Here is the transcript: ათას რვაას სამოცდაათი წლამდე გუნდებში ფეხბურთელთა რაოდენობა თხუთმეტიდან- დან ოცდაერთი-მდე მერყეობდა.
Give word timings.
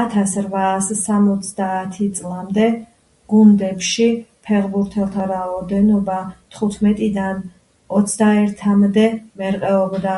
ათას 0.00 0.32
რვაას 0.44 0.86
სამოცდაათი 1.00 2.06
წლამდე 2.20 2.64
გუნდებში 3.32 4.06
ფეხბურთელთა 4.48 5.26
რაოდენობა 5.32 6.16
თხუთმეტიდან- 6.56 7.44
დან 7.44 8.00
ოცდაერთი-მდე 8.00 9.06
მერყეობდა. 9.44 10.16